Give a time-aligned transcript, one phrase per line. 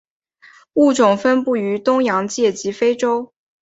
[0.73, 3.31] 物种分布于东洋界及非洲。